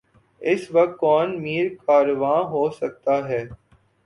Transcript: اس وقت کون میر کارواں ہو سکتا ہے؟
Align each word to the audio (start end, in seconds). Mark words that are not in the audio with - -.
اس 0.41 0.61
وقت 0.71 0.97
کون 0.97 1.27
میر 1.41 1.67
کارواں 1.85 2.41
ہو 2.51 2.69
سکتا 2.79 3.15
ہے؟ 3.29 3.43